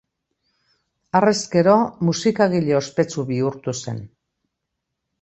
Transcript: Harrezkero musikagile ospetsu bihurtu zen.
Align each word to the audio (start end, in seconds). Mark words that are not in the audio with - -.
Harrezkero 1.19 1.77
musikagile 2.09 2.77
ospetsu 2.83 3.29
bihurtu 3.31 3.79
zen. 3.85 4.05